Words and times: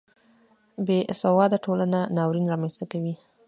بې 0.85 0.99
سواده 1.21 1.57
ټولنه 1.65 1.99
ناورین 2.15 2.45
رامنځته 2.53 2.85
کوي 2.91 3.13